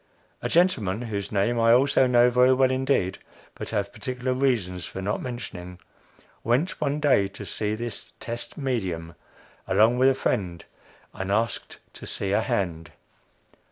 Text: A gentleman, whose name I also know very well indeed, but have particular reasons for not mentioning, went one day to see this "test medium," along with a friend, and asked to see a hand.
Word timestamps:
A 0.41 0.49
gentleman, 0.49 1.03
whose 1.03 1.31
name 1.31 1.59
I 1.59 1.73
also 1.73 2.07
know 2.07 2.31
very 2.31 2.55
well 2.55 2.71
indeed, 2.71 3.19
but 3.53 3.69
have 3.69 3.93
particular 3.93 4.33
reasons 4.33 4.83
for 4.83 4.99
not 4.99 5.21
mentioning, 5.21 5.79
went 6.43 6.81
one 6.81 6.99
day 6.99 7.27
to 7.27 7.45
see 7.45 7.75
this 7.75 8.09
"test 8.19 8.57
medium," 8.57 9.13
along 9.67 9.99
with 9.99 10.09
a 10.09 10.15
friend, 10.15 10.65
and 11.13 11.31
asked 11.31 11.77
to 11.93 12.07
see 12.07 12.31
a 12.31 12.41
hand. 12.41 12.91